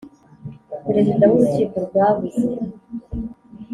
Perezida 0.85 1.23
w 1.27 1.33
Urukiko 1.35 1.75
rwabuze 1.87 2.47